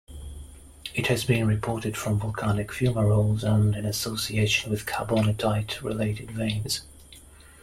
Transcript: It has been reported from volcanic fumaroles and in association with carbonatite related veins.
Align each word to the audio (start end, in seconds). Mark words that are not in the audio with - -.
It 0.95 1.05
has 1.09 1.25
been 1.25 1.45
reported 1.45 1.95
from 1.95 2.17
volcanic 2.17 2.69
fumaroles 2.71 3.43
and 3.43 3.75
in 3.75 3.85
association 3.85 4.71
with 4.71 4.87
carbonatite 4.87 5.79
related 5.83 6.31
veins. 6.31 6.81